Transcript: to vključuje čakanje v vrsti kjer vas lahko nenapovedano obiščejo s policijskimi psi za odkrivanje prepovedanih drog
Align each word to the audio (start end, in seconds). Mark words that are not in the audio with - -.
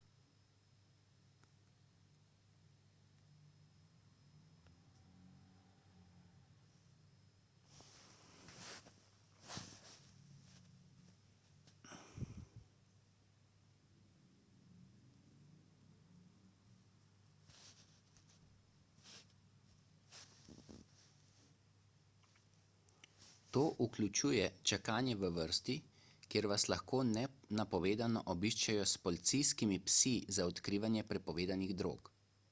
to 23.55 23.61
vključuje 23.79 24.43
čakanje 24.69 25.15
v 25.21 25.29
vrsti 25.37 25.73
kjer 26.33 26.45
vas 26.51 26.63
lahko 26.73 26.99
nenapovedano 27.07 28.21
obiščejo 28.33 28.85
s 28.91 29.01
policijskimi 29.07 29.79
psi 29.89 30.13
za 30.37 30.45
odkrivanje 30.53 31.03
prepovedanih 31.13 31.75
drog 31.83 32.11